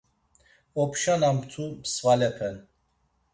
Opşa 0.81 1.15
na 1.21 1.29
mtu 1.37 1.65
svalepe’n. 1.93 2.55